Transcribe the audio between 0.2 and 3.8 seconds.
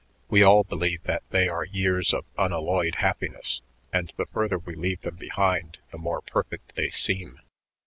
We all believe that they are years of unalloyed happiness,